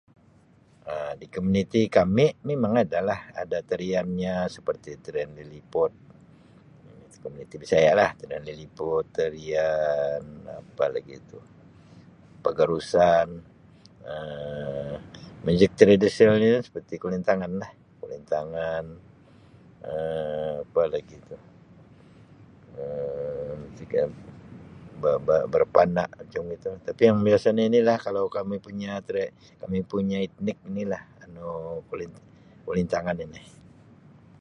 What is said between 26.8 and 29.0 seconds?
tapi yang biasa ini lah kalau yang kami punya